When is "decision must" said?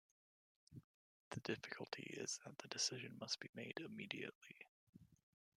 2.69-3.39